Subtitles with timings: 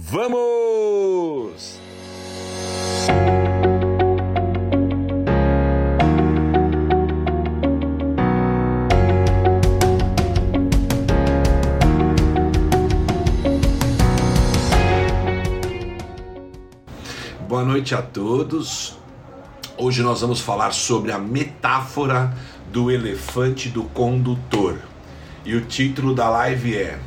[0.00, 1.80] Vamos!
[17.48, 18.96] Boa noite a todos.
[19.76, 22.32] Hoje nós vamos falar sobre a metáfora
[22.70, 24.78] do elefante do condutor.
[25.44, 27.00] E o título da live é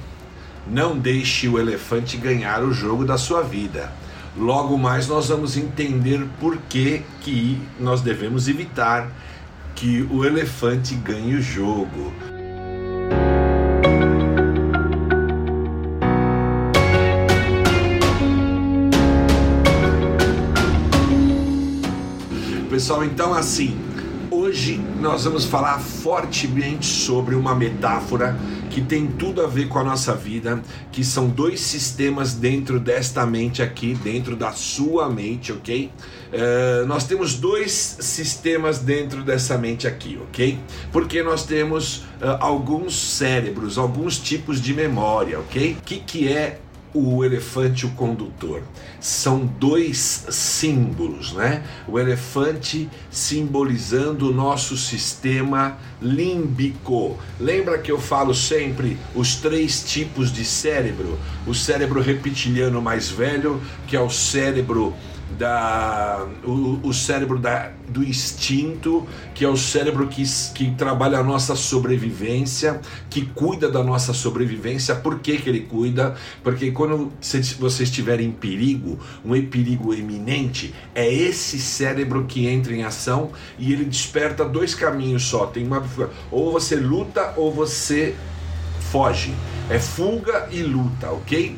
[0.68, 3.92] Não deixe o elefante ganhar o jogo da sua vida.
[4.38, 9.12] Logo mais nós vamos entender por que, que nós devemos evitar
[9.76, 12.14] que o elefante ganhe o jogo.
[22.70, 23.78] Pessoal, então assim,
[24.52, 28.38] hoje nós vamos falar fortemente sobre uma metáfora
[28.70, 33.26] que tem tudo a ver com a nossa vida, que são dois sistemas dentro desta
[33.26, 35.90] mente aqui, dentro da sua mente, ok?
[36.34, 40.60] Uh, nós temos dois sistemas dentro dessa mente aqui, ok?
[40.92, 45.78] Porque nós temos uh, alguns cérebros, alguns tipos de memória, ok?
[45.80, 46.60] O que, que é
[46.94, 48.64] o elefante e o condutor.
[49.00, 51.64] São dois símbolos, né?
[51.88, 57.18] O elefante simbolizando o nosso sistema límbico.
[57.40, 61.18] Lembra que eu falo sempre os três tipos de cérebro?
[61.48, 64.94] O cérebro reptiliano mais velho, que é o cérebro
[65.38, 71.24] da o, o cérebro da, do instinto, que é o cérebro que, que trabalha a
[71.24, 72.80] nossa sobrevivência,
[73.10, 74.96] que cuida da nossa sobrevivência.
[74.96, 76.16] Por que, que ele cuida?
[76.44, 77.12] Porque quando
[77.60, 83.74] você estiver em perigo, um perigo iminente, é esse cérebro que entra em ação e
[83.74, 85.46] ele desperta dois caminhos só.
[85.46, 85.84] Tem uma
[86.32, 88.16] ou você luta ou você
[88.92, 89.34] foge.
[89.70, 91.58] É fuga e luta, ok?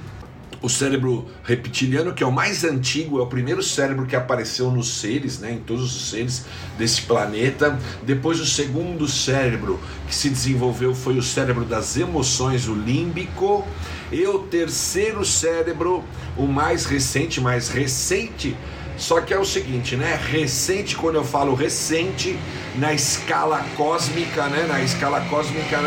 [0.64, 5.02] O cérebro reptiliano, que é o mais antigo, é o primeiro cérebro que apareceu nos
[5.02, 6.45] seres, né, em todos os seres
[6.78, 7.78] desse planeta.
[8.02, 13.68] Depois, o segundo cérebro que se desenvolveu foi o cérebro das emoções, o límbico.
[14.09, 16.02] E o terceiro cérebro,
[16.38, 18.56] o mais recente, mais recente,
[18.96, 20.18] só que é o seguinte, né?
[20.31, 22.38] Recente, quando eu falo recente,
[22.75, 24.66] na escala cósmica, né?
[24.68, 25.79] Na escala cósmica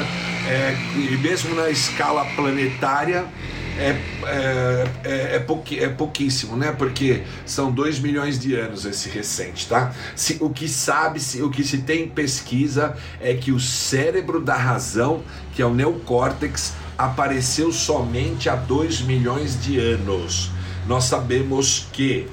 [0.49, 3.25] é, e mesmo na escala planetária,
[3.79, 6.73] é, é, é, é, pouqui, é pouquíssimo, né?
[6.73, 9.95] Porque são 2 milhões de anos esse recente, tá?
[10.15, 14.57] Se, o que sabe, se, o que se tem pesquisa é que o cérebro da
[14.57, 15.23] razão,
[15.55, 20.51] que é o neocórtex, apareceu somente há 2 milhões de anos.
[20.87, 22.27] Nós sabemos que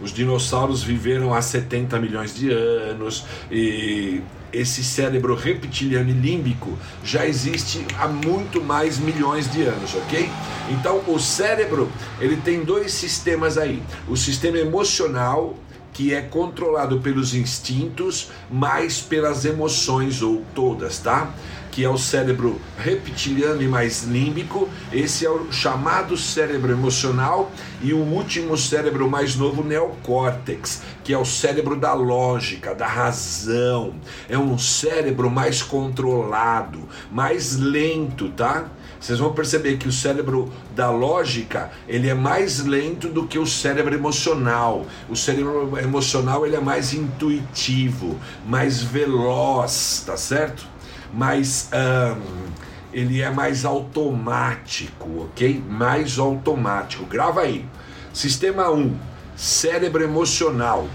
[0.00, 4.22] os dinossauros viveram há 70 milhões de anos e
[4.56, 10.28] esse cérebro reptiliano e límbico já existe há muito mais milhões de anos, ok?
[10.70, 15.54] Então o cérebro ele tem dois sistemas aí: o sistema emocional
[15.92, 21.34] que é controlado pelos instintos, mais pelas emoções ou todas, tá?
[21.76, 27.92] Que é o cérebro reptiliano e mais límbico, esse é o chamado cérebro emocional, e
[27.92, 33.92] o último cérebro mais novo, neocórtex, que é o cérebro da lógica, da razão.
[34.26, 38.70] É um cérebro mais controlado, mais lento, tá?
[38.98, 43.46] Vocês vão perceber que o cérebro da lógica, ele é mais lento do que o
[43.46, 44.86] cérebro emocional.
[45.10, 50.75] O cérebro emocional, ele é mais intuitivo, mais veloz, tá certo?
[51.16, 52.46] Mais um,
[52.92, 55.62] ele é mais automático, ok?
[55.66, 57.06] Mais automático.
[57.06, 57.64] Grava aí.
[58.12, 58.94] Sistema 1,
[59.34, 60.86] cérebro emocional,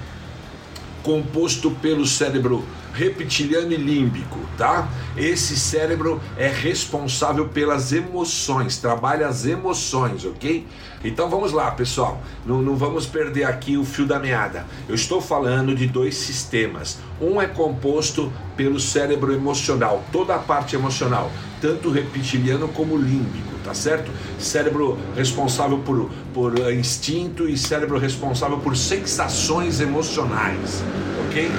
[1.02, 2.64] composto pelo cérebro
[2.94, 4.88] reptiliano e límbico, tá?
[5.16, 10.66] Esse cérebro é responsável pelas emoções, trabalha as emoções, ok?
[11.04, 14.66] Então vamos lá, pessoal, não, não vamos perder aqui o fio da meada.
[14.88, 17.00] Eu estou falando de dois sistemas.
[17.20, 23.74] Um é composto pelo cérebro emocional, toda a parte emocional, tanto reptiliano como límbico, tá
[23.74, 24.12] certo?
[24.38, 30.84] Cérebro responsável por, por instinto e cérebro responsável por sensações emocionais,
[31.28, 31.50] ok?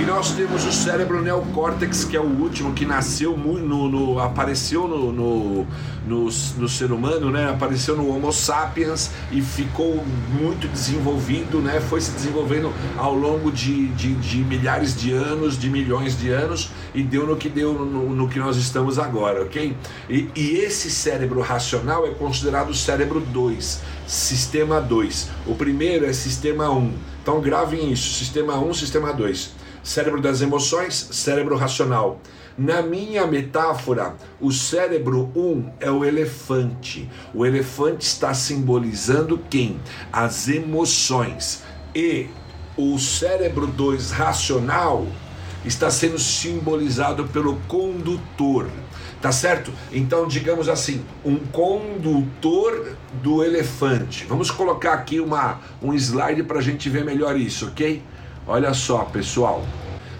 [0.00, 4.88] E nós temos o cérebro neocórtex, que é o último, que nasceu no, no apareceu
[4.88, 5.66] no, no,
[6.06, 7.50] no, no, ser humano, né?
[7.50, 10.02] Apareceu no Homo sapiens e ficou
[10.32, 11.82] muito desenvolvido, né?
[11.82, 16.70] Foi se desenvolvendo ao longo de, de, de milhares de anos, de milhões de anos,
[16.94, 19.76] e deu no que deu no, no que nós estamos agora, ok?
[20.08, 25.28] E, e esse cérebro racional é considerado o cérebro 2, sistema 2.
[25.46, 26.78] O primeiro é sistema 1.
[26.78, 26.94] Um.
[27.22, 29.59] Então gravem isso, sistema 1, um, sistema 2.
[29.82, 32.20] Cérebro das emoções, cérebro racional.
[32.58, 37.08] Na minha metáfora, o cérebro 1 um é o elefante.
[37.32, 39.80] O elefante está simbolizando quem?
[40.12, 41.62] As emoções.
[41.94, 42.26] E
[42.76, 45.06] o cérebro 2 racional
[45.64, 48.68] está sendo simbolizado pelo condutor.
[49.20, 49.70] Tá certo?
[49.92, 54.24] Então, digamos assim, um condutor do elefante.
[54.24, 58.02] Vamos colocar aqui uma, um slide para a gente ver melhor isso, ok?
[58.50, 59.64] Olha só, pessoal.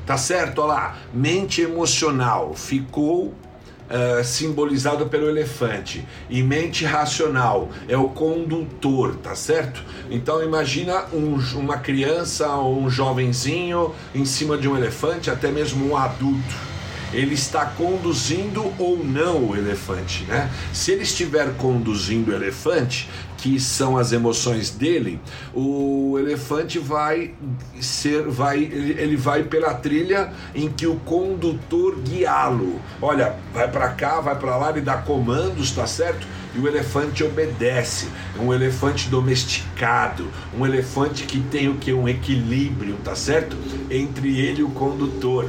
[0.06, 0.60] Tá certo?
[0.62, 9.16] Olha lá, mente emocional ficou uh, simbolizado pelo elefante e mente racional é o condutor,
[9.16, 9.82] tá certo?
[10.08, 15.90] Então imagina um, uma criança ou um jovenzinho em cima de um elefante, até mesmo
[15.90, 16.69] um adulto
[17.12, 20.50] ele está conduzindo ou não o elefante, né?
[20.72, 23.08] Se ele estiver conduzindo o elefante,
[23.40, 25.18] que são as emoções dele,
[25.54, 27.34] o elefante vai
[27.80, 32.80] ser, vai, ele vai pela trilha em que o condutor guiá-lo.
[33.00, 36.26] Olha, vai para cá, vai para lá, ele dá comandos, tá certo?
[36.54, 38.08] E o elefante obedece.
[38.38, 40.28] É um elefante domesticado,
[40.58, 43.56] um elefante que tem o que um equilíbrio, tá certo?
[43.90, 45.48] Entre ele e o condutor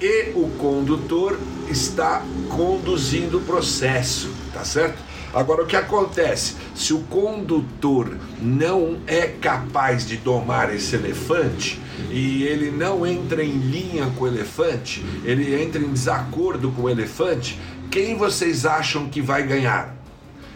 [0.00, 1.38] e o condutor
[1.68, 5.10] está conduzindo o processo, tá certo?
[5.32, 6.56] Agora o que acontece?
[6.74, 11.80] Se o condutor não é capaz de domar esse elefante
[12.10, 16.90] e ele não entra em linha com o elefante, ele entra em desacordo com o
[16.90, 17.60] elefante,
[17.90, 19.94] quem vocês acham que vai ganhar?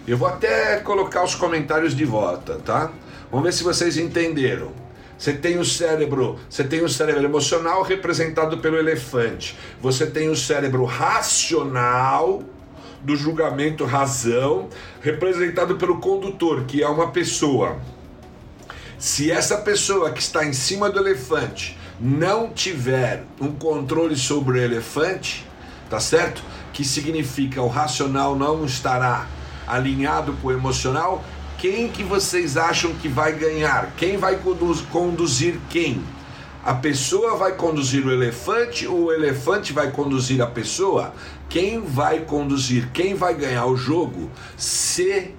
[0.06, 2.90] Eu vou até colocar os comentários de volta, tá?
[3.31, 4.83] Vamos ver se vocês entenderam.
[5.25, 9.56] Você tem o cérebro, você tem o cérebro emocional representado pelo elefante.
[9.81, 12.43] Você tem o cérebro racional
[13.00, 14.69] do julgamento razão
[15.00, 17.79] representado pelo condutor, que é uma pessoa.
[18.99, 24.62] Se essa pessoa que está em cima do elefante não tiver um controle sobre o
[24.62, 25.49] elefante,
[25.88, 26.43] tá certo?
[26.71, 29.26] Que significa o racional não estará
[29.67, 31.25] alinhado com o emocional,
[31.64, 33.94] quem que vocês acham que vai ganhar?
[33.96, 34.38] Quem vai
[34.93, 35.99] conduzir quem?
[36.62, 41.14] A pessoa vai conduzir o elefante ou o elefante vai conduzir a pessoa?
[41.49, 42.90] Quem vai conduzir?
[42.93, 44.31] Quem vai ganhar o jogo?
[44.58, 45.31] Se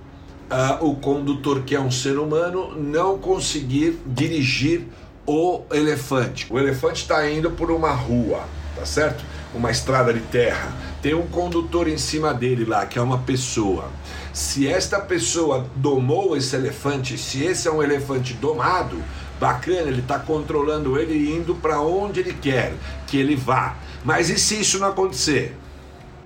[0.50, 4.88] uh, o condutor, que é um ser humano, não conseguir dirigir
[5.28, 6.48] o elefante.
[6.50, 8.46] O elefante está indo por uma rua,
[8.76, 9.24] tá certo?
[9.54, 10.74] Uma estrada de terra.
[11.04, 13.92] Tem um condutor em cima dele lá, que é uma pessoa.
[14.36, 19.02] Se esta pessoa domou esse elefante, se esse é um elefante domado,
[19.40, 22.74] bacana, ele está controlando ele e indo para onde ele quer
[23.08, 23.78] que ele vá.
[24.04, 25.58] Mas e se isso não acontecer?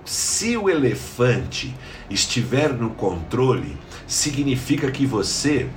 [0.04, 1.72] Se o elefante
[2.10, 3.78] estiver no controle,
[4.08, 5.68] significa que você,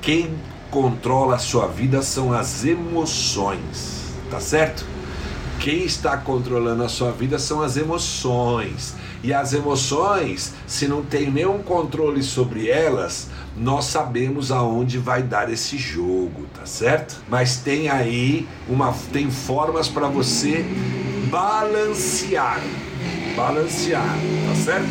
[0.00, 0.32] quem
[0.70, 4.86] controla a sua vida são as emoções, tá certo?
[5.58, 8.94] Quem está controlando a sua vida são as emoções.
[9.22, 15.50] E as emoções, se não tem nenhum controle sobre elas, nós sabemos aonde vai dar
[15.50, 17.22] esse jogo, tá certo?
[17.28, 20.64] Mas tem aí uma tem formas para você
[21.30, 22.60] balancear,
[23.36, 24.16] balancear,
[24.48, 24.90] tá certo?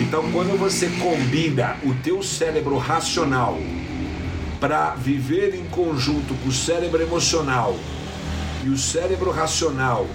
[0.00, 3.56] Então quando você combina o teu cérebro racional
[4.58, 7.76] para viver em conjunto com o cérebro emocional
[8.64, 10.06] e o cérebro racional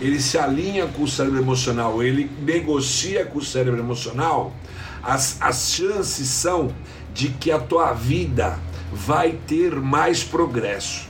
[0.00, 4.52] ele se alinha com o cérebro emocional, ele negocia com o cérebro emocional,
[5.02, 6.72] as, as chances são
[7.12, 8.58] de que a tua vida
[8.92, 11.08] vai ter mais progresso.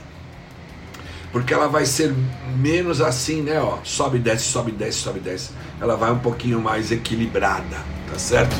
[1.31, 2.13] Porque ela vai ser
[2.57, 3.61] menos assim, né?
[3.61, 5.51] Ó, sobe, desce, sobe, desce, sobe, desce.
[5.79, 7.77] Ela vai um pouquinho mais equilibrada,
[8.11, 8.55] tá certo?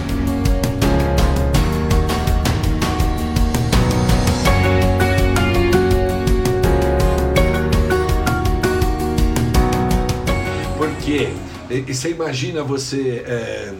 [11.69, 13.71] Porque e, você imagina você, é,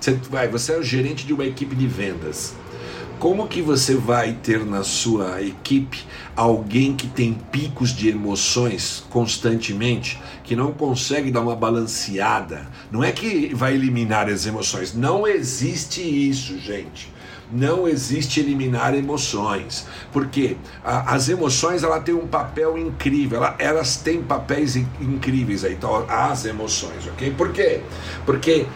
[0.00, 2.54] você vai, você é o gerente de uma equipe de vendas.
[3.18, 10.18] Como que você vai ter na sua equipe alguém que tem picos de emoções constantemente,
[10.44, 12.66] que não consegue dar uma balanceada?
[12.90, 17.15] Não é que vai eliminar as emoções, não existe isso, gente
[17.52, 23.96] não existe eliminar emoções, porque a, as emoções ela tem um papel incrível, ela, elas
[23.96, 27.30] têm papéis incríveis aí, então, as emoções, ok?
[27.32, 27.80] Por quê?
[28.24, 28.66] Porque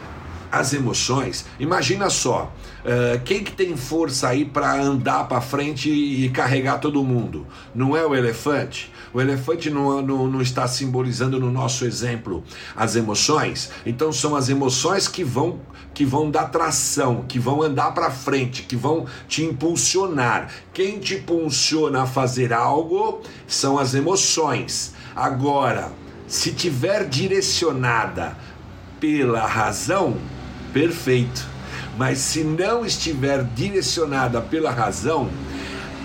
[0.50, 2.52] as emoções, imagina só,
[2.85, 7.47] uh, quem que tem força aí para andar para frente e, carregar todo mundo?
[7.75, 8.92] Não é o elefante?
[9.12, 12.42] O elefante não, não, não está simbolizando no nosso exemplo
[12.76, 13.71] as emoções?
[13.85, 15.61] Então são as emoções que vão
[15.92, 20.49] que vão dar tração, que vão andar para frente, que vão te impulsionar.
[20.73, 24.95] Quem te impulsiona a fazer algo são as emoções.
[25.16, 25.90] Agora,
[26.30, 28.37] Se tiver direcionada
[29.00, 30.16] pela razão,
[30.73, 31.47] perfeito.
[31.97, 35.29] Mas se não estiver direcionada pela razão,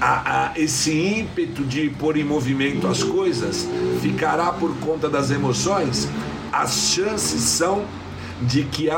[0.01, 3.67] a, a, esse ímpeto de pôr em movimento as coisas
[4.01, 6.09] ficará por conta das emoções,
[6.51, 7.85] as chances são
[8.41, 8.97] de que a,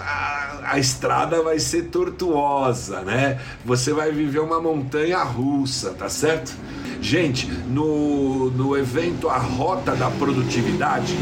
[0.00, 3.38] a, a, estrada vai ser tortuosa, né?
[3.64, 6.56] Você vai viver uma montanha russa, tá certo?
[7.00, 11.14] Gente, no, no evento A Rota da Produtividade,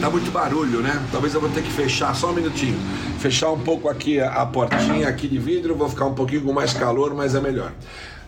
[0.00, 1.02] tá muito barulho, né?
[1.10, 2.78] Talvez eu vou ter que fechar só um minutinho.
[3.18, 6.72] Fechar um pouco aqui a, portinha aqui de vidro, vou ficar um pouquinho com mais
[6.72, 7.72] calor, mas é melhor.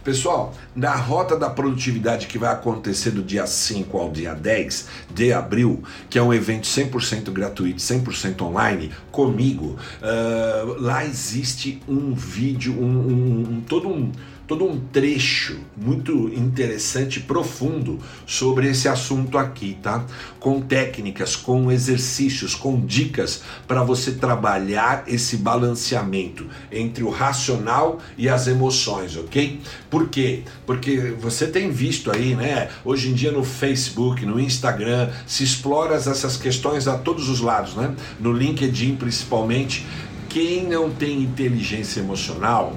[0.02, 5.32] Pessoal, na rota da produtividade que vai acontecer do dia 5 ao dia 10 de
[5.32, 12.72] abril, que é um evento 100% gratuito, 100% online, comigo, uh, lá existe um vídeo,
[12.72, 14.10] um, um, um todo um
[14.50, 20.04] todo um trecho muito interessante, profundo sobre esse assunto aqui, tá?
[20.40, 28.28] Com técnicas, com exercícios, com dicas para você trabalhar esse balanceamento entre o racional e
[28.28, 29.61] as emoções, ok?
[29.88, 30.42] Por quê?
[30.66, 32.71] Porque você tem visto aí, né?
[32.85, 37.76] Hoje em dia no Facebook, no Instagram, se explora essas questões a todos os lados,
[37.76, 37.95] né?
[38.19, 39.87] No LinkedIn principalmente.
[40.28, 42.76] Quem não tem inteligência emocional,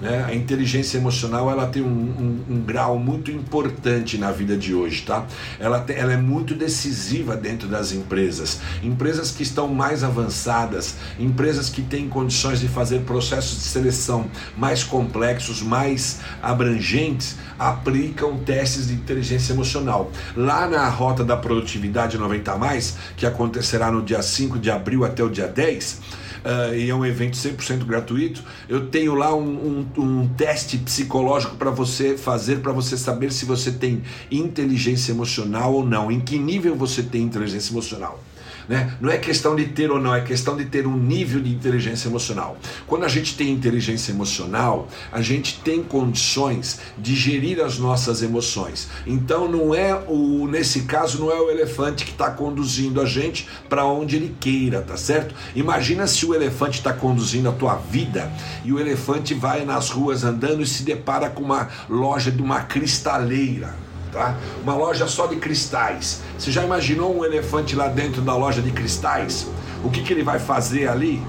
[0.00, 0.24] né?
[0.26, 5.02] A inteligência emocional ela tem um, um, um, grau muito importante na vida de hoje,
[5.02, 5.26] tá?
[5.58, 8.60] Ela, ela é muito decisiva dentro das empresas.
[8.82, 14.82] Empresas que estão mais avançadas, empresas que têm condições de fazer processos de seleção mais
[14.82, 20.10] complexos, mais abrangentes, aplicam testes de inteligência emocional.
[20.36, 25.22] Lá na Rota da Produtividade 90 mais, que acontecerá no dia 5 de abril até
[25.22, 26.00] o dia 10,
[26.44, 31.56] uh, e é um evento 100% gratuito, eu tenho lá um, um, um teste psicológico
[31.56, 36.38] para você fazer, para você saber se você tem inteligência emocional ou não, em que
[36.38, 38.22] nível você tem inteligência emocional.
[38.68, 38.94] Né?
[39.00, 42.08] Não é questão de ter ou não, é questão de ter um nível de inteligência
[42.08, 42.56] emocional.
[42.86, 48.88] Quando a gente tem inteligência emocional, a gente tem condições de gerir as nossas emoções.
[49.06, 53.48] Então não é o nesse caso não é o elefante que está conduzindo a gente
[53.68, 55.34] para onde ele queira, tá certo?
[55.54, 58.30] Imagina se o elefante está conduzindo a tua vida
[58.64, 62.60] e o elefante vai nas ruas andando e se depara com uma loja de uma
[62.62, 64.36] cristaleira tá?
[64.62, 66.22] Uma loja só de cristais.
[66.38, 69.46] Você já imaginou um elefante lá dentro da loja de cristais?
[69.82, 71.20] O que, que ele vai fazer ali?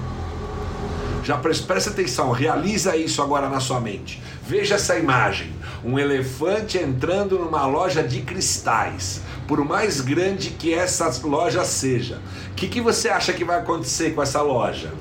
[1.24, 4.22] Já presta atenção, realiza isso agora na sua mente.
[4.46, 5.52] Veja essa imagem:
[5.84, 9.20] um elefante entrando numa loja de cristais.
[9.48, 14.14] Por mais grande que essa loja seja, o que, que você acha que vai acontecer
[14.14, 14.92] com essa loja?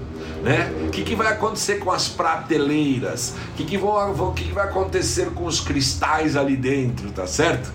[0.46, 0.72] Né?
[0.86, 3.34] O que, que vai acontecer com as prateleiras?
[3.50, 7.74] O que, que, que, que vai acontecer com os cristais ali dentro, tá certo?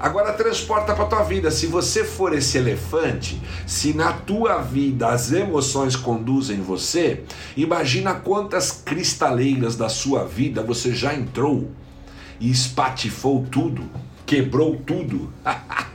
[0.00, 1.50] Agora transporta para tua vida.
[1.50, 8.72] Se você for esse elefante, se na tua vida as emoções conduzem você, imagina quantas
[8.72, 11.70] cristaleiras da sua vida você já entrou
[12.40, 13.84] e espatifou tudo,
[14.24, 15.30] quebrou tudo.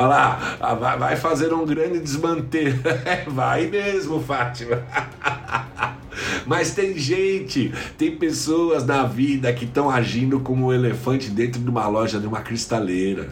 [0.00, 2.74] Olha lá, vai fazer um grande desmanter.
[3.28, 4.82] Vai mesmo, Fátima.
[6.46, 11.68] Mas tem gente, tem pessoas na vida que estão agindo como um elefante dentro de
[11.68, 13.28] uma loja de uma cristaleira.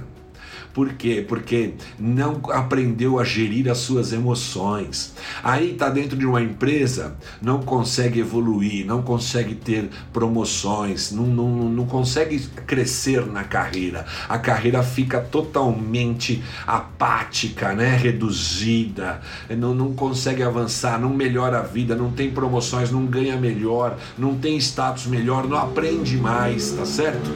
[0.72, 1.24] Por quê?
[1.26, 5.14] Porque não aprendeu a gerir as suas emoções.
[5.42, 11.68] Aí está dentro de uma empresa, não consegue evoluir, não consegue ter promoções, não, não,
[11.68, 14.06] não consegue crescer na carreira.
[14.28, 17.96] A carreira fica totalmente apática, né?
[17.96, 19.20] reduzida,
[19.50, 24.36] não, não consegue avançar, não melhora a vida, não tem promoções, não ganha melhor, não
[24.36, 27.30] tem status melhor, não aprende mais, tá certo?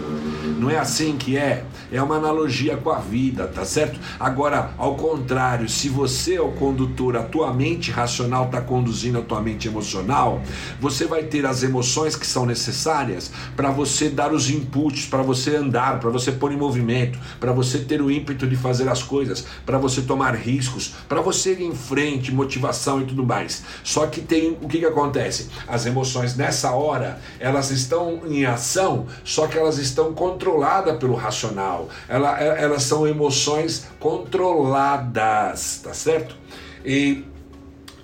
[0.59, 1.65] Não é assim que é?
[1.91, 3.99] É uma analogia com a vida, tá certo?
[4.19, 9.23] Agora, ao contrário, se você é o condutor, a tua mente racional está conduzindo a
[9.23, 10.43] tua mente emocional,
[10.81, 15.57] você vai ter as emoções que são necessárias para você dar os inputs, para você
[15.57, 19.45] andar, para você pôr em movimento, para você ter o ímpeto de fazer as coisas,
[19.65, 23.63] para você tomar riscos, para você ir em frente, motivação e tudo mais.
[23.83, 25.49] Só que tem o que, que acontece?
[25.67, 31.15] As emoções nessa hora, elas estão em ação, só que elas estão controladas controlada pelo
[31.15, 31.89] racional.
[32.09, 36.37] Ela, elas são emoções controladas, tá certo?
[36.85, 37.25] E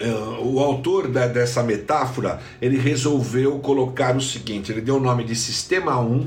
[0.01, 5.25] uh, o autor da, dessa metáfora, ele resolveu colocar o seguinte, ele deu o nome
[5.25, 6.27] de sistema 1,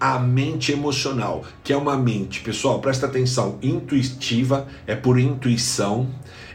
[0.00, 6.08] a mente emocional, que é uma mente, pessoal, presta atenção, intuitiva, é por intuição,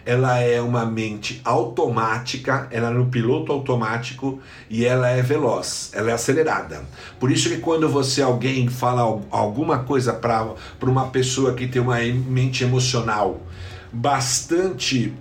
[0.07, 6.11] ela é uma mente automática, ela é no piloto automático e ela é veloz, ela
[6.11, 6.81] é acelerada.
[7.19, 11.97] Por isso que quando você alguém fala alguma coisa para uma pessoa que tem uma
[11.97, 13.41] mente emocional
[13.91, 15.13] bastante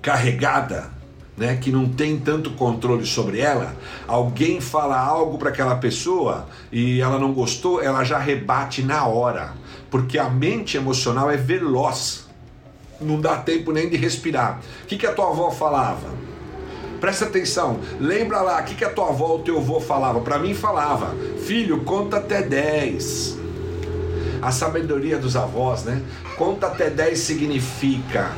[0.00, 0.92] carregada,
[1.36, 3.74] né, que não tem tanto controle sobre ela,
[4.06, 9.52] alguém fala algo para aquela pessoa e ela não gostou, ela já rebate na hora,
[9.90, 12.23] porque a mente emocional é veloz,
[13.00, 14.60] não dá tempo nem de respirar.
[14.82, 16.08] O que, que a tua avó falava?
[17.00, 20.20] Presta atenção, lembra lá, o que, que a tua avó ou teu avô falava?
[20.20, 23.38] Para mim falava, filho, conta até 10.
[24.40, 26.02] A sabedoria dos avós, né?
[26.36, 28.32] Conta até 10 significa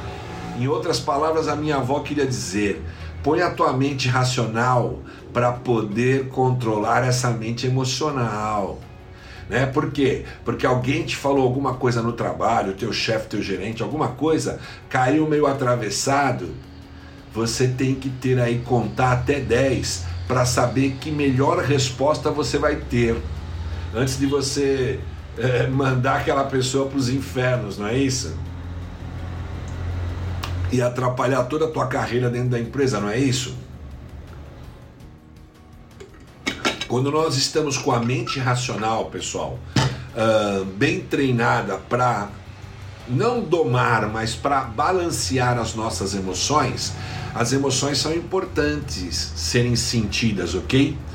[0.59, 2.83] em outras palavras, a minha avó queria dizer:
[3.23, 5.01] põe a tua mente racional
[5.33, 8.79] para poder controlar essa mente emocional.
[9.49, 9.67] Né?
[9.67, 10.25] Por quê?
[10.45, 15.29] Porque alguém te falou alguma coisa no trabalho, teu chefe, teu gerente, alguma coisa, caiu
[15.29, 16.49] meio atravessado.
[17.33, 22.77] Você tem que ter aí contar até 10 para saber que melhor resposta você vai
[22.77, 23.17] ter
[23.95, 24.99] antes de você
[25.39, 28.37] é, mandar aquela pessoa para os infernos, não é isso?
[30.73, 33.57] e atrapalhar toda a tua carreira dentro da empresa, não é isso?
[36.89, 42.29] Quando nós estamos com a mente racional, pessoal, uh, bem treinada para
[43.09, 46.93] não domar, mas para balancear as nossas emoções,
[47.35, 50.97] as emoções são importantes serem sentidas, ok?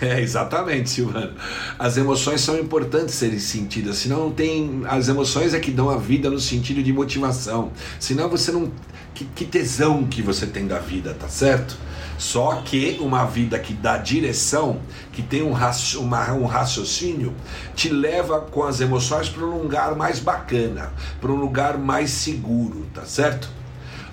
[0.00, 1.34] É, exatamente, Silvano.
[1.78, 4.82] As emoções são importantes serem sentidas, senão não tem.
[4.88, 7.70] As emoções é que dão a vida no sentido de motivação.
[8.00, 8.72] Senão você não.
[9.14, 11.76] Que, que tesão que você tem da vida, tá certo?
[12.18, 14.80] Só que uma vida que dá direção,
[15.12, 17.34] que tem um, raci uma, um raciocínio,
[17.74, 22.86] te leva com as emoções para um lugar mais bacana, para um lugar mais seguro,
[22.94, 23.48] tá certo?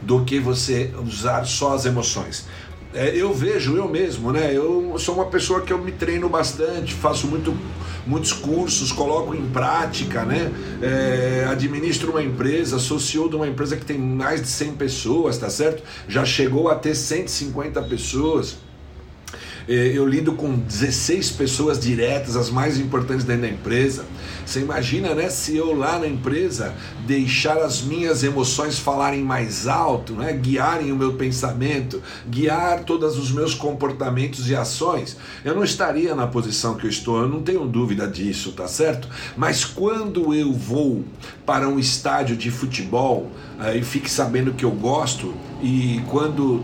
[0.02, 2.46] Do que você usar só as emoções
[2.94, 4.56] é, eu vejo eu mesmo, né?
[4.56, 7.56] Eu sou uma pessoa que eu me treino bastante, faço muito,
[8.06, 10.52] muitos cursos, coloco em prática, né?
[10.82, 15.50] É, administro uma empresa, sou de uma empresa que tem mais de 100 pessoas, tá
[15.50, 15.84] certo?
[16.08, 18.58] Já chegou a ter 150 pessoas.
[19.68, 24.06] É, eu lido com 16 pessoas diretas, as mais importantes dentro da empresa.
[24.46, 26.74] Você imagina, né, se eu lá na empresa
[27.08, 33.32] deixar as minhas emoções falarem mais alto, né, guiarem o meu pensamento, guiar todos os
[33.32, 37.66] meus comportamentos e ações, eu não estaria na posição que eu estou, eu não tenho
[37.66, 39.08] dúvida disso, tá certo?
[39.38, 41.06] Mas quando eu vou
[41.46, 46.62] para um estádio de futebol, aí fique sabendo que eu gosto e quando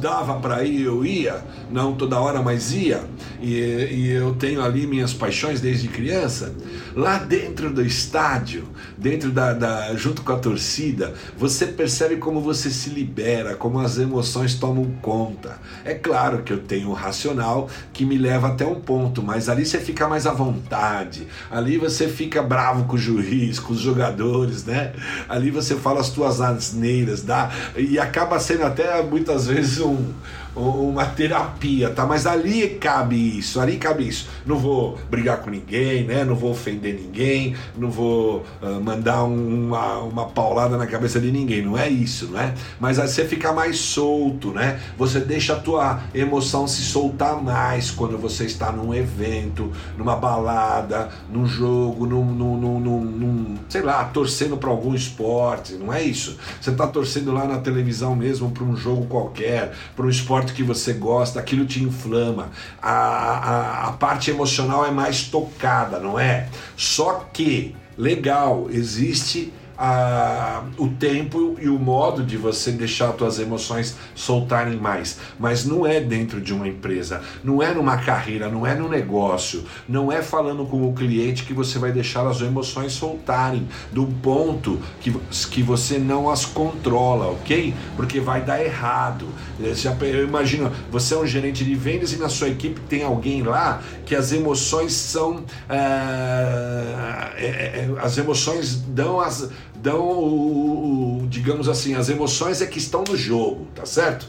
[0.00, 3.02] dava para ir, eu ia, não toda hora, mas ia,
[3.40, 6.54] e, e, eu tenho ali minhas paixões desde criança.
[6.94, 12.70] Lá dentro do estádio, dentro da, da, junto com a torcida, você percebe como você
[12.70, 15.58] se libera, como as emoções tomam conta.
[15.84, 19.66] É claro que eu tenho o racional que me leva até um ponto, mas ali
[19.66, 24.64] você fica mais à vontade, ali você fica bravo com o juiz, com os jogadores,
[24.64, 24.92] né?
[25.28, 30.12] Ali você fala as tuas asneiras, dá, e acaba sendo até muitas vezes um,
[30.56, 32.06] uma terapia, tá?
[32.06, 34.28] Mas ali cabe isso, ali cabe isso.
[34.44, 36.24] Não vou brigar com ninguém, né?
[36.24, 41.62] Não vou ofender ninguém, não vou uh, mandar uma, uma paulada na cabeça de ninguém,
[41.62, 42.54] não é isso, não é?
[42.80, 44.80] Mas aí você fica mais solto, né?
[44.96, 51.10] Você deixa a tua emoção se soltar mais quando você está num evento, numa balada,
[51.30, 56.38] num jogo, num, num, num, num sei lá, torcendo para algum esporte, não é isso?
[56.60, 60.52] Você está torcendo lá na televisão mesmo para um jogo qualquer, para um esporte esporte
[60.52, 62.50] que você gosta, aquilo te inflama.
[62.80, 66.48] A, a, a parte emocional é mais tocada, não é?
[66.76, 73.38] Só que, legal, existe a, o tempo e o modo de você deixar as suas
[73.38, 75.18] emoções soltarem mais.
[75.38, 79.64] Mas não é dentro de uma empresa, não é numa carreira, não é no negócio,
[79.88, 84.80] não é falando com o cliente que você vai deixar as emoções soltarem do ponto
[85.00, 85.12] que,
[85.50, 87.74] que você não as controla, ok?
[87.96, 89.26] Porque vai dar errado.
[89.58, 93.82] Eu imagino, você é um gerente de vendas e na sua equipe tem alguém lá
[94.04, 95.44] que as emoções são.
[95.68, 99.50] é, é, as emoções dão as
[99.86, 104.26] dão o, o, digamos assim, as emoções é que estão no jogo, tá certo?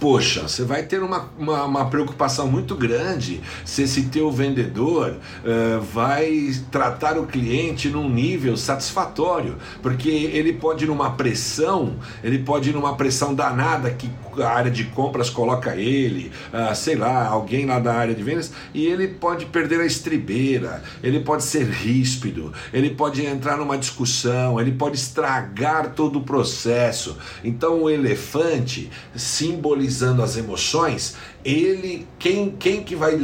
[0.00, 5.80] Poxa, você vai ter uma, uma, uma, preocupação muito grande se esse teu vendedor uh,
[5.80, 12.70] vai tratar o cliente num nível satisfatório, porque ele pode ir numa pressão, ele pode
[12.70, 17.66] ir numa pressão danada que a área de compras coloca ele, uh, sei lá, alguém
[17.66, 22.54] lá da área de vendas, e ele pode perder a estribeira, ele pode ser ríspido,
[22.72, 27.18] ele pode entrar numa discussão, ele pode estragar todo o processo.
[27.44, 33.18] Então o elefante simboliza analisando as emoções, ele quem quem que vai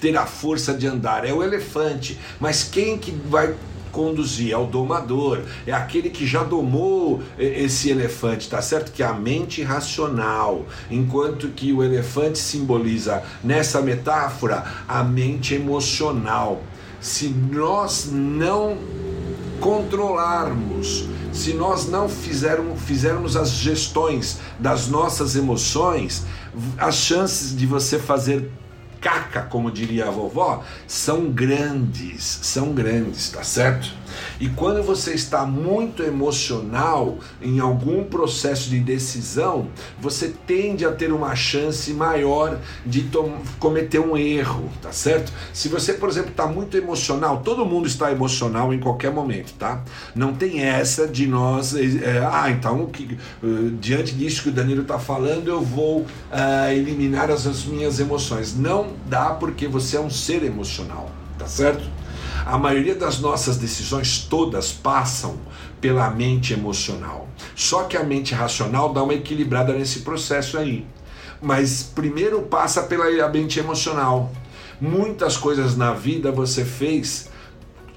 [0.00, 1.24] ter a força de andar?
[1.24, 3.54] É o elefante, mas quem que vai
[3.92, 4.52] conduzir?
[4.52, 8.90] É o domador, é aquele que já domou esse elefante, tá certo?
[8.90, 16.62] Que é a mente racional, enquanto que o elefante simboliza nessa metáfora a mente emocional.
[17.00, 18.78] Se nós não
[19.60, 26.24] controlarmos se nós não fizermos, fizermos as gestões das nossas emoções,
[26.78, 28.50] as chances de você fazer
[29.04, 33.92] caca, como diria a vovó, são grandes, são grandes, tá certo?
[34.40, 39.68] E quando você está muito emocional em algum processo de decisão,
[40.00, 43.08] você tende a ter uma chance maior de
[43.58, 45.32] cometer um erro, tá certo?
[45.52, 49.82] Se você, por exemplo, está muito emocional, todo mundo está emocional em qualquer momento, tá?
[50.14, 54.82] Não tem essa de nós, é, ah, então que, uh, diante disso que o Danilo
[54.82, 58.56] está falando, eu vou uh, eliminar as, as minhas emoções.
[58.56, 61.84] Não dá porque você é um ser emocional, tá certo?
[62.44, 65.38] A maioria das nossas decisões todas passam
[65.80, 67.28] pela mente emocional.
[67.54, 70.86] Só que a mente racional dá uma equilibrada nesse processo aí.
[71.40, 74.30] Mas primeiro passa pela mente emocional.
[74.80, 77.30] Muitas coisas na vida você fez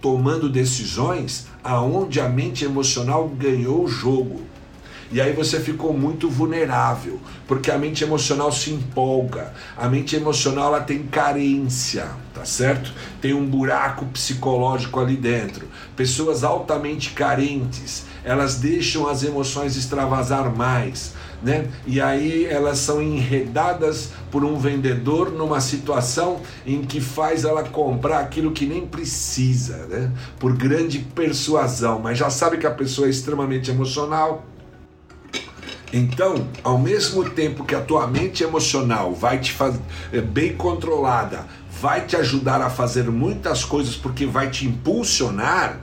[0.01, 4.41] tomando decisões aonde a mente emocional ganhou o jogo.
[5.12, 10.67] E aí você ficou muito vulnerável, porque a mente emocional se empolga, a mente emocional
[10.67, 12.91] ela tem carência, tá certo?
[13.22, 15.65] Tem um buraco psicológico ali dentro.
[15.96, 21.67] Pessoas altamente carentes, elas deixam as emoções extravasar mais, né?
[21.86, 28.20] E aí elas são enredadas por um vendedor numa situação em que faz ela comprar
[28.20, 30.12] aquilo que nem precisa, né?
[30.38, 34.46] Por grande persuasão, mas já sabe que a pessoa é extremamente emocional,
[35.93, 39.80] então, ao mesmo tempo que a tua mente emocional vai te fazer
[40.12, 41.45] eh, bem controlada,
[41.80, 45.80] vai te ajudar a fazer muitas coisas porque vai te impulsionar,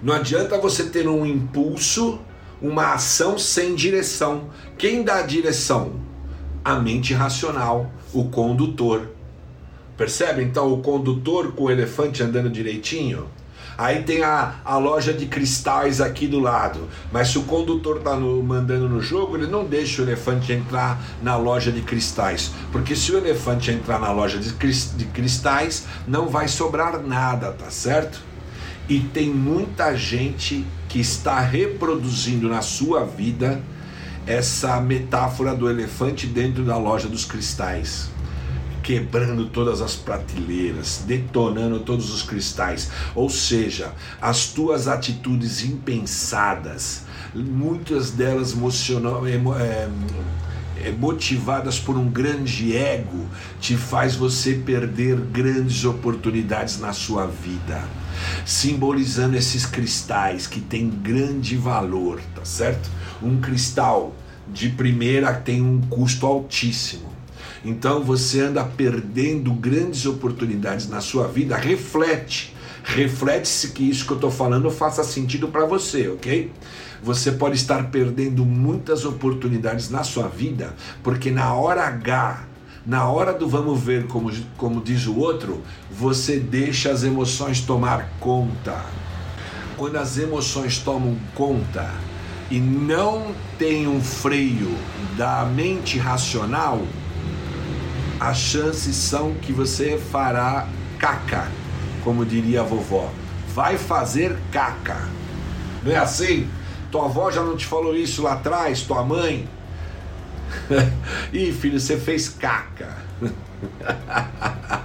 [0.00, 2.20] não adianta você ter um impulso,
[2.62, 4.48] uma ação sem direção.
[4.76, 6.00] Quem dá a direção?
[6.64, 9.10] A mente racional, o condutor.
[9.96, 13.26] Percebe então o condutor com o elefante andando direitinho?
[13.78, 16.88] Aí tem a, a loja de cristais aqui do lado.
[17.12, 21.36] Mas se o condutor tá mandando no jogo, ele não deixa o elefante entrar na
[21.36, 22.50] loja de cristais.
[22.72, 27.70] Porque se o elefante entrar na loja de, de cristais, não vai sobrar nada, tá
[27.70, 28.20] certo?
[28.88, 33.62] E tem muita gente que está reproduzindo na sua vida
[34.26, 38.10] essa metáfora do elefante dentro da loja dos cristais
[38.88, 42.90] quebrando todas as prateleiras, detonando todos os cristais.
[43.14, 47.02] Ou seja, as tuas atitudes impensadas,
[47.34, 49.34] muitas delas emocional, é,
[50.82, 53.26] é, motivadas por um grande ego,
[53.60, 57.84] te faz você perder grandes oportunidades na sua vida.
[58.46, 62.88] Simbolizando esses cristais que têm grande valor, tá certo?
[63.22, 64.16] Um cristal
[64.50, 67.07] de primeira tem um custo altíssimo
[67.64, 71.56] então você anda perdendo grandes oportunidades na sua vida.
[71.56, 76.50] Reflete, reflete-se que isso que eu estou falando faça sentido para você, ok?
[77.02, 82.44] Você pode estar perdendo muitas oportunidades na sua vida, porque na hora H,
[82.84, 88.08] na hora do vamos ver, como, como diz o outro, você deixa as emoções tomar
[88.18, 88.84] conta.
[89.76, 91.88] Quando as emoções tomam conta
[92.50, 94.74] e não tem um freio
[95.16, 96.82] da mente racional,
[98.20, 101.48] as chances são que você fará caca,
[102.02, 103.10] como diria a vovó.
[103.54, 105.08] Vai fazer caca.
[105.84, 106.48] Não é assim?
[106.90, 109.48] Tua avó já não te falou isso lá atrás, tua mãe?
[111.32, 112.96] Ih, filho, você fez caca.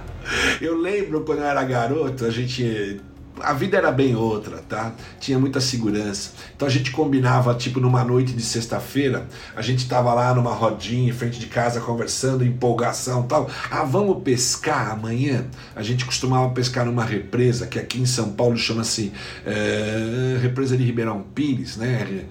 [0.60, 3.00] eu lembro quando eu era garoto, a gente
[3.40, 4.92] a vida era bem outra, tá?
[5.18, 6.32] Tinha muita segurança.
[6.54, 11.10] Então a gente combinava, tipo, numa noite de sexta-feira, a gente tava lá numa rodinha
[11.10, 13.50] em frente de casa conversando, empolgação tal.
[13.70, 15.46] Ah, vamos pescar amanhã?
[15.74, 19.12] A gente costumava pescar numa represa, que aqui em São Paulo chama-se
[19.44, 22.26] é, Represa de Ribeirão Pires, né?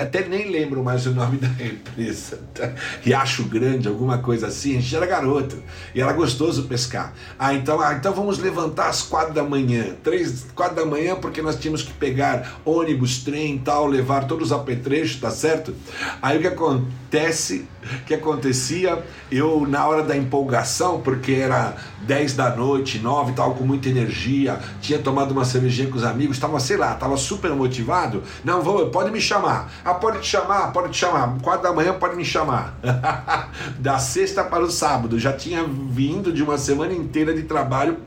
[0.00, 2.40] Até nem lembro mais o nome da represa.
[2.54, 2.72] Tá?
[3.02, 4.76] Riacho Grande, alguma coisa assim.
[4.76, 5.62] A gente era garoto
[5.94, 7.14] e era gostoso pescar.
[7.38, 11.40] Ah, então, ah, então vamos levantar às quatro da manhã, três quatro da manhã, porque
[11.40, 15.72] nós tínhamos que pegar ônibus, trem tal, levar todos os apetrechos, tá certo?
[16.20, 17.64] Aí o que acontece,
[18.04, 23.62] que acontecia, eu na hora da empolgação, porque era 10 da noite, 9 tal, com
[23.62, 28.24] muita energia, tinha tomado uma cervejinha com os amigos, estava, sei lá, estava super motivado.
[28.42, 29.72] Não, vou, pode me chamar.
[29.84, 31.38] Ah, pode te chamar, pode te chamar.
[31.40, 32.76] 4 da manhã pode me chamar.
[33.78, 37.98] da sexta para o sábado, já tinha vindo de uma semana inteira de trabalho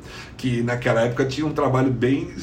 [0.42, 2.34] que naquela época tinha um trabalho bem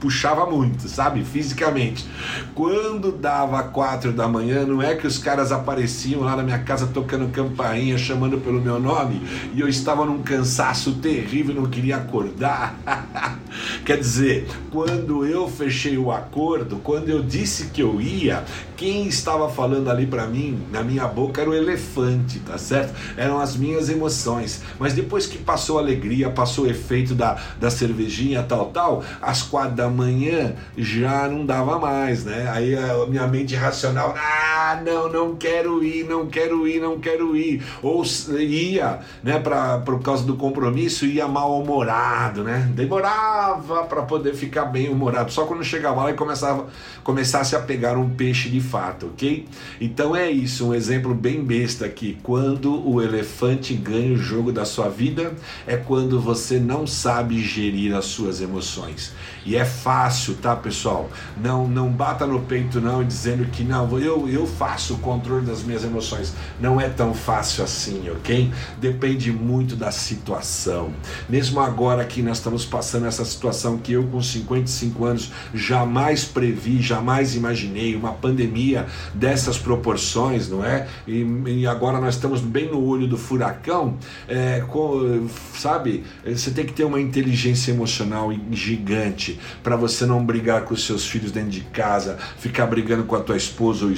[0.00, 1.24] puxava muito, sabe?
[1.24, 2.06] Fisicamente.
[2.54, 6.86] Quando dava quatro da manhã, não é que os caras apareciam lá na minha casa
[6.86, 9.20] tocando campainha, chamando pelo meu nome,
[9.54, 12.78] e eu estava num cansaço terrível, não queria acordar.
[13.84, 18.44] Quer dizer, quando eu fechei o acordo, quando eu disse que eu ia,
[18.78, 22.94] quem estava falando ali para mim, na minha boca, era o elefante, tá certo?
[23.16, 24.62] Eram as minhas emoções.
[24.78, 29.42] Mas depois que passou a alegria, passou o efeito da, da cervejinha, tal, tal, às
[29.42, 32.48] quatro da manhã já não dava mais, né?
[32.52, 37.36] Aí a minha mente racional, ah, não, não quero ir, não quero ir, não quero
[37.36, 37.62] ir.
[37.82, 38.02] Ou
[38.38, 42.70] ia, né, pra, por causa do compromisso, ia mal-humorado, né?
[42.74, 45.32] Demorava para poder ficar bem humorado.
[45.32, 46.66] Só quando chegava lá e começava,
[47.02, 49.46] começasse a pegar um peixe de fato, ok?
[49.80, 52.18] Então é isso, um exemplo bem besta aqui.
[52.22, 55.32] Quando o elefante ganha o jogo da sua vida,
[55.66, 59.12] é quando você não sabe gerir as suas emoções.
[59.44, 61.08] E é fácil, tá, pessoal?
[61.36, 65.62] Não, não bata no peito não dizendo que não, eu, eu faço o controle das
[65.62, 66.34] minhas emoções.
[66.60, 68.50] Não é tão fácil assim, ok?
[68.80, 70.92] Depende muito da situação.
[71.28, 76.82] Mesmo agora que nós estamos passando essa situação que eu com 55 anos jamais previ,
[76.82, 80.88] jamais imaginei, uma pandemia dessas proporções, não é?
[81.06, 86.02] E, e agora nós estamos bem no olho do furacão, é, com, sabe?
[86.26, 91.06] Você tem que ter uma inteligência emocional gigante para você não brigar com os seus
[91.06, 93.92] filhos dentro de casa, ficar brigando com a tua esposa ou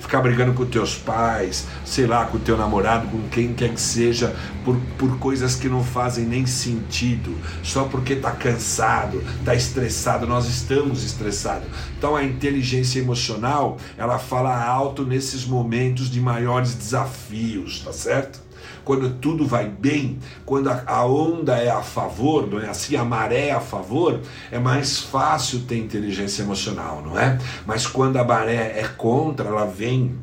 [0.00, 4.34] ficar brigando com teus pais, sei lá, com teu namorado, com quem quer que seja,
[4.64, 10.26] por, por coisas que não fazem nem sentido, só porque tá cansado, tá estressado.
[10.26, 11.68] Nós estamos estressados.
[11.96, 18.43] Então a inteligência emocional, ela fala alto nesses momentos de maiores desafios, tá certo?
[18.84, 23.48] Quando tudo vai bem, quando a onda é a favor, não é assim, a maré
[23.48, 24.20] é a favor,
[24.50, 27.38] é mais fácil ter inteligência emocional, não é?
[27.66, 30.18] Mas quando a maré é contra, ela vem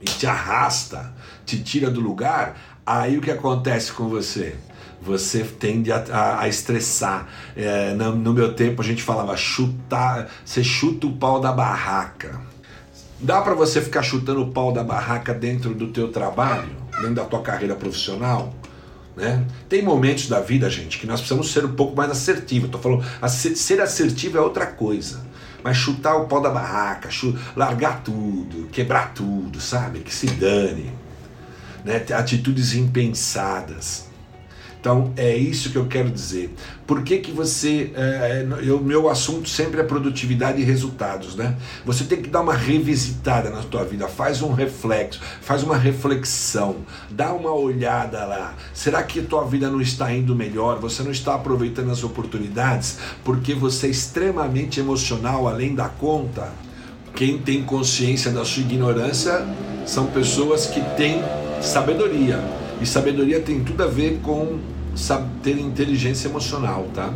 [0.00, 4.56] e te arrasta, te tira do lugar, aí o que acontece com você?
[5.04, 7.28] você tende a, a, a estressar.
[7.54, 12.40] É, no, no, meu tempo a gente falava chutar, você chuta o pau da barraca.
[13.20, 17.24] Dá para você ficar chutando o pau da barraca dentro do teu trabalho, dentro da
[17.24, 18.54] tua carreira profissional?
[19.16, 19.44] Né?
[19.68, 22.66] Tem momentos da vida, gente, que nós precisamos ser um pouco mais assertivos.
[22.66, 25.24] Estou falando, ser assertivo é outra coisa.
[25.62, 27.08] Mas chutar o pau da barraca,
[27.56, 30.00] largar tudo, quebrar tudo, sabe?
[30.00, 30.92] Que se dane.
[31.84, 32.04] Né?
[32.14, 34.08] Atitudes impensadas.
[34.84, 36.54] Então é isso que eu quero dizer.
[36.86, 37.90] Por que, que você.
[37.94, 41.56] É, é meu assunto sempre é produtividade e resultados, né?
[41.86, 46.76] Você tem que dar uma revisitada na tua vida, faz um reflexo, faz uma reflexão,
[47.10, 48.54] dá uma olhada lá.
[48.74, 50.78] Será que tua vida não está indo melhor?
[50.80, 56.52] Você não está aproveitando as oportunidades porque você é extremamente emocional além da conta?
[57.14, 59.46] Quem tem consciência da sua ignorância
[59.86, 61.22] são pessoas que têm
[61.62, 62.38] sabedoria.
[62.82, 64.73] E sabedoria tem tudo a ver com
[65.42, 67.12] ter inteligência emocional, tá?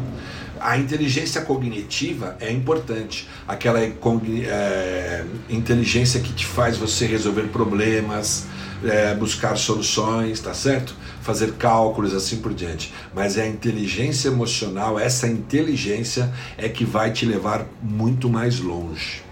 [0.61, 8.47] A inteligência cognitiva é importante, aquela é, inteligência que te faz você resolver problemas,
[8.85, 10.95] é, buscar soluções, tá certo?
[11.23, 12.93] Fazer cálculos assim por diante.
[13.15, 19.23] Mas é a inteligência emocional, essa inteligência é que vai te levar muito mais longe.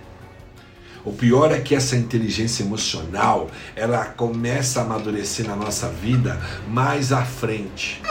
[1.05, 7.13] O pior é que essa inteligência emocional, ela começa a amadurecer na nossa vida mais
[7.13, 8.03] à frente.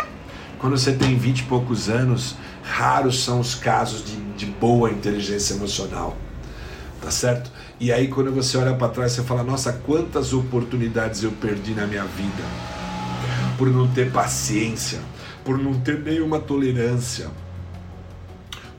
[0.59, 5.53] Quando você tem 20 e poucos anos, raros são os casos de, de boa inteligência
[5.53, 6.17] emocional.
[7.01, 7.51] Tá certo?
[7.79, 11.85] E aí quando você olha para trás, você fala: "Nossa, quantas oportunidades eu perdi na
[11.85, 12.43] minha vida
[13.57, 14.99] por não ter paciência,
[15.43, 17.29] por não ter nenhuma tolerância,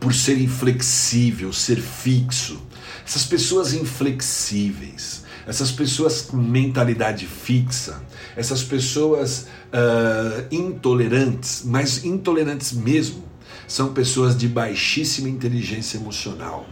[0.00, 2.60] por ser inflexível, ser fixo.
[3.04, 8.02] Essas pessoas inflexíveis, essas pessoas com mentalidade fixa,
[8.36, 13.24] essas pessoas uh, intolerantes, mas intolerantes mesmo,
[13.68, 16.66] são pessoas de baixíssima inteligência emocional.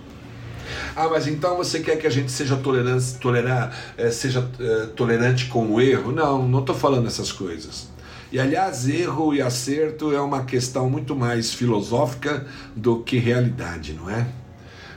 [0.97, 5.47] Ah, mas então você quer que a gente seja tolerante, tolerar, eh, seja eh, tolerante
[5.47, 6.13] com o erro?
[6.13, 7.89] Não, não estou falando essas coisas.
[8.31, 14.09] E aliás, erro e acerto é uma questão muito mais filosófica do que realidade, não
[14.09, 14.27] é?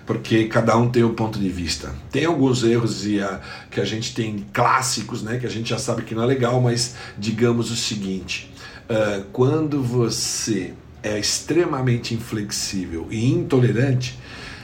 [0.07, 1.93] Porque cada um tem o um ponto de vista.
[2.09, 5.77] Tem alguns erros e a, que a gente tem clássicos, né, que a gente já
[5.77, 8.51] sabe que não é legal, mas digamos o seguinte:
[8.89, 14.17] uh, quando você é extremamente inflexível e intolerante,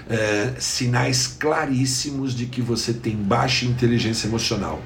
[0.09, 4.81] é, sinais claríssimos de que você tem baixa inteligência emocional.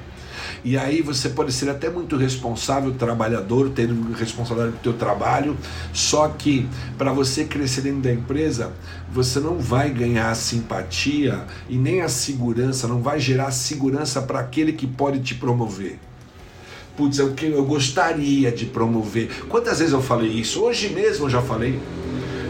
[0.64, 5.56] E aí você pode ser até muito responsável, trabalhador, ter responsabilidade do teu trabalho,
[5.92, 8.72] só que para você crescer dentro da empresa,
[9.12, 14.40] você não vai ganhar a simpatia e nem a segurança, não vai gerar segurança para
[14.40, 15.98] aquele que pode te promover.
[16.96, 19.44] Putz, eu, eu gostaria de promover.
[19.48, 20.60] Quantas vezes eu falei isso?
[20.62, 21.80] Hoje mesmo eu já falei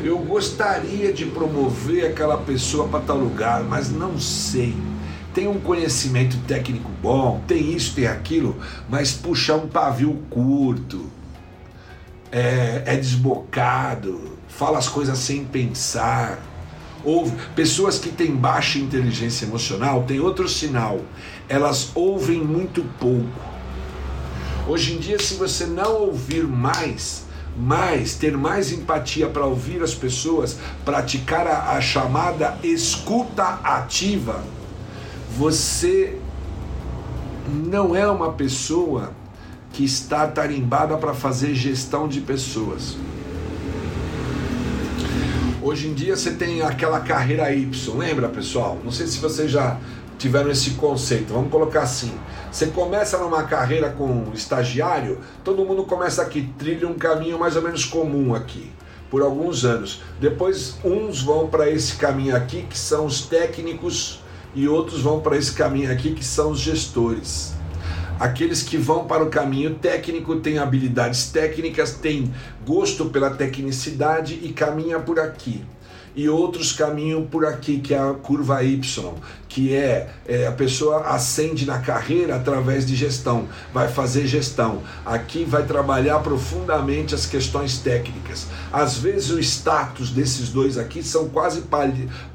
[0.05, 4.75] eu gostaria de promover aquela pessoa para tal lugar, mas não sei.
[5.39, 8.57] Tem um conhecimento técnico bom, tem isso, tem aquilo,
[8.89, 11.09] mas puxar um pavio curto,
[12.33, 16.41] é, é desbocado, fala as coisas sem pensar.
[17.05, 21.03] Ouve, pessoas que têm baixa inteligência emocional têm outro sinal,
[21.49, 23.41] elas ouvem muito pouco.
[24.67, 29.95] Hoje em dia, se você não ouvir mais, mais, ter mais empatia para ouvir as
[29.95, 34.43] pessoas, praticar a, a chamada escuta ativa,
[35.37, 36.19] você
[37.49, 39.13] não é uma pessoa
[39.73, 42.97] que está tarimbada para fazer gestão de pessoas.
[45.63, 48.79] Hoje em dia você tem aquela carreira Y, lembra pessoal?
[48.83, 49.79] Não sei se vocês já
[50.19, 51.33] tiveram esse conceito.
[51.33, 52.13] Vamos colocar assim:
[52.51, 57.63] você começa numa carreira com estagiário, todo mundo começa aqui, trilha um caminho mais ou
[57.63, 58.71] menos comum aqui,
[59.11, 60.03] por alguns anos.
[60.21, 64.21] Depois, uns vão para esse caminho aqui, que são os técnicos,
[64.55, 67.55] e outros vão para esse caminho aqui, que são os gestores.
[68.19, 72.33] Aqueles que vão para o caminho técnico têm habilidades técnicas, têm
[72.67, 75.65] gosto pela tecnicidade e caminha por aqui
[76.19, 79.15] e outros caminham por aqui, que é a curva Y,
[79.49, 84.83] que é, é, a pessoa ascende na carreira através de gestão, vai fazer gestão.
[85.05, 88.47] Aqui vai trabalhar profundamente as questões técnicas.
[88.73, 91.63] Às vezes o status desses dois aqui são quase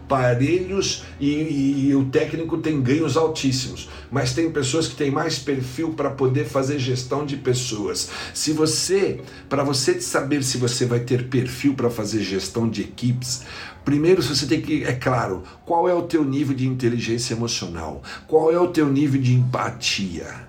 [0.08, 5.40] parelhos e, e, e, o técnico tem ganhos altíssimos, mas tem pessoas que têm mais
[5.40, 8.10] perfil para poder fazer gestão de pessoas.
[8.34, 13.44] Se você, para você saber se você vai ter perfil para fazer gestão de equipes,
[13.84, 18.02] Primeiro você tem que, é claro, qual é o teu nível de inteligência emocional?
[18.28, 20.48] Qual é o teu nível de empatia?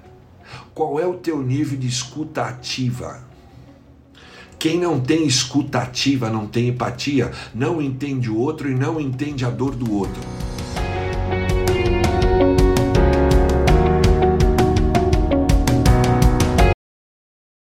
[0.72, 3.22] Qual é o teu nível de escuta ativa?
[4.58, 9.44] Quem não tem escuta ativa, não tem empatia, não entende o outro e não entende
[9.44, 10.22] a dor do outro.